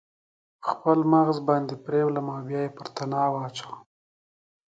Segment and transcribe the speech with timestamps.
[0.67, 3.79] خپل مغز باندې پریولم او بیا یې پر تناو اچوم